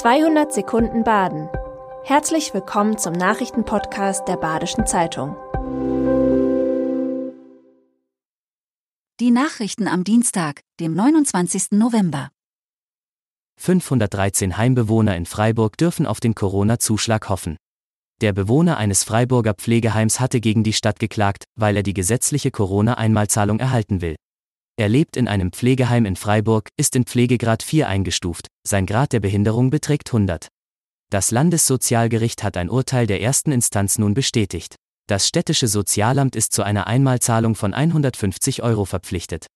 [0.00, 1.50] 200 Sekunden Baden.
[2.04, 5.36] Herzlich willkommen zum Nachrichtenpodcast der Badischen Zeitung.
[9.20, 11.72] Die Nachrichten am Dienstag, dem 29.
[11.72, 12.30] November.
[13.58, 17.58] 513 Heimbewohner in Freiburg dürfen auf den Corona-Zuschlag hoffen.
[18.22, 23.60] Der Bewohner eines Freiburger Pflegeheims hatte gegen die Stadt geklagt, weil er die gesetzliche Corona-Einmalzahlung
[23.60, 24.16] erhalten will.
[24.80, 29.20] Er lebt in einem Pflegeheim in Freiburg, ist in Pflegegrad 4 eingestuft, sein Grad der
[29.20, 30.48] Behinderung beträgt 100.
[31.10, 34.76] Das Landessozialgericht hat ein Urteil der ersten Instanz nun bestätigt.
[35.06, 39.48] Das städtische Sozialamt ist zu einer Einmalzahlung von 150 Euro verpflichtet.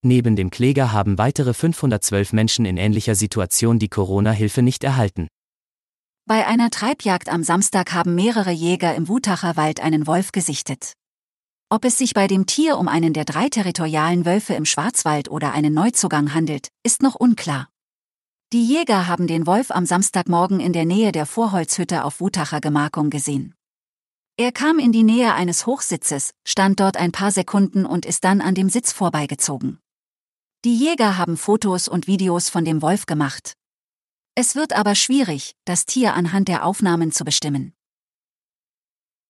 [0.00, 5.28] Neben dem Kläger haben weitere 512 Menschen in ähnlicher Situation die Corona-Hilfe nicht erhalten.
[6.24, 10.94] Bei einer Treibjagd am Samstag haben mehrere Jäger im Wutacher Wald einen Wolf gesichtet.
[11.72, 15.54] Ob es sich bei dem Tier um einen der drei territorialen Wölfe im Schwarzwald oder
[15.54, 17.70] einen Neuzugang handelt, ist noch unklar.
[18.52, 23.08] Die Jäger haben den Wolf am Samstagmorgen in der Nähe der Vorholzhütte auf Wutacher Gemarkung
[23.08, 23.54] gesehen.
[24.36, 28.42] Er kam in die Nähe eines Hochsitzes, stand dort ein paar Sekunden und ist dann
[28.42, 29.78] an dem Sitz vorbeigezogen.
[30.66, 33.54] Die Jäger haben Fotos und Videos von dem Wolf gemacht.
[34.34, 37.72] Es wird aber schwierig, das Tier anhand der Aufnahmen zu bestimmen.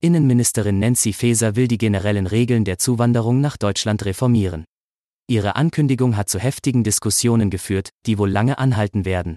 [0.00, 4.64] Innenministerin Nancy Faeser will die generellen Regeln der Zuwanderung nach Deutschland reformieren.
[5.28, 9.36] Ihre Ankündigung hat zu heftigen Diskussionen geführt, die wohl lange anhalten werden.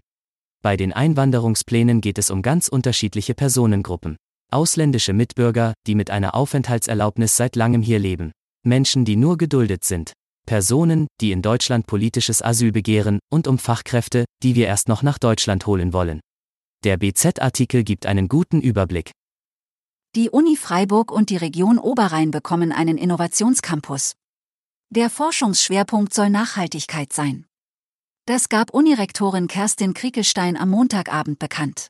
[0.61, 4.17] Bei den Einwanderungsplänen geht es um ganz unterschiedliche Personengruppen.
[4.51, 8.31] Ausländische Mitbürger, die mit einer Aufenthaltserlaubnis seit langem hier leben.
[8.63, 10.13] Menschen, die nur geduldet sind.
[10.45, 15.17] Personen, die in Deutschland politisches Asyl begehren, und um Fachkräfte, die wir erst noch nach
[15.17, 16.19] Deutschland holen wollen.
[16.83, 19.11] Der BZ-Artikel gibt einen guten Überblick.
[20.13, 24.15] Die Uni Freiburg und die Region Oberrhein bekommen einen Innovationscampus.
[24.89, 27.45] Der Forschungsschwerpunkt soll Nachhaltigkeit sein.
[28.25, 31.87] Das gab Unirektorin Kerstin Kriekelstein am Montagabend bekannt.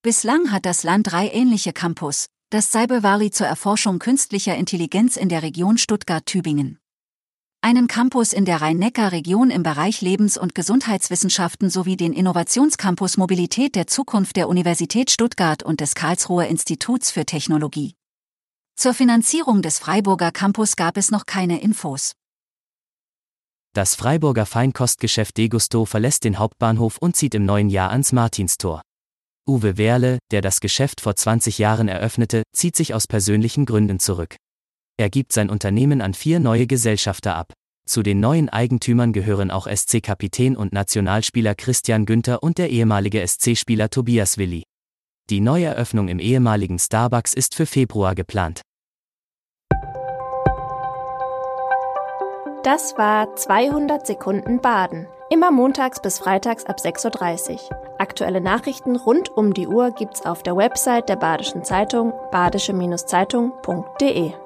[0.00, 5.28] Bislang hat das Land drei ähnliche Campus, das Cyber Valley zur Erforschung künstlicher Intelligenz in
[5.28, 6.78] der Region Stuttgart-Tübingen
[7.64, 13.86] einen Campus in der Rhein-Neckar-Region im Bereich Lebens- und Gesundheitswissenschaften sowie den Innovationscampus Mobilität der
[13.86, 17.94] Zukunft der Universität Stuttgart und des Karlsruher Instituts für Technologie.
[18.76, 22.12] Zur Finanzierung des Freiburger Campus gab es noch keine Infos.
[23.72, 28.82] Das Freiburger Feinkostgeschäft Degusto verlässt den Hauptbahnhof und zieht im neuen Jahr ans Martinstor.
[29.48, 34.36] Uwe Werle, der das Geschäft vor 20 Jahren eröffnete, zieht sich aus persönlichen Gründen zurück.
[34.96, 37.52] Er gibt sein Unternehmen an vier neue Gesellschafter ab.
[37.86, 43.90] Zu den neuen Eigentümern gehören auch SC-Kapitän und Nationalspieler Christian Günther und der ehemalige SC-Spieler
[43.90, 44.62] Tobias Willi.
[45.30, 48.62] Die Neueröffnung im ehemaligen Starbucks ist für Februar geplant.
[52.62, 55.08] Das war 200 Sekunden Baden.
[55.28, 57.58] Immer montags bis freitags ab 6.30 Uhr.
[57.98, 64.43] Aktuelle Nachrichten rund um die Uhr gibt's auf der Website der Badischen Zeitung badische-zeitung.de.